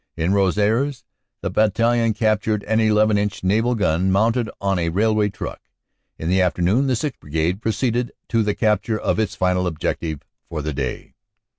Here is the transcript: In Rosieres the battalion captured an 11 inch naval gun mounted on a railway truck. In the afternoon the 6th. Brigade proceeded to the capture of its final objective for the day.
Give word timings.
In 0.17 0.33
Rosieres 0.33 1.03
the 1.41 1.51
battalion 1.51 2.15
captured 2.15 2.63
an 2.63 2.79
11 2.79 3.19
inch 3.19 3.43
naval 3.43 3.75
gun 3.75 4.11
mounted 4.11 4.49
on 4.59 4.79
a 4.79 4.89
railway 4.89 5.29
truck. 5.29 5.61
In 6.17 6.27
the 6.27 6.41
afternoon 6.41 6.87
the 6.87 6.93
6th. 6.95 7.19
Brigade 7.19 7.61
proceeded 7.61 8.11
to 8.29 8.41
the 8.41 8.55
capture 8.55 8.97
of 8.97 9.19
its 9.19 9.35
final 9.35 9.67
objective 9.67 10.23
for 10.49 10.63
the 10.63 10.73
day. 10.73 11.13